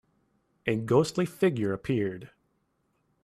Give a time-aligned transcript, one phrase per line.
[0.65, 2.31] A ghostly figure appeared.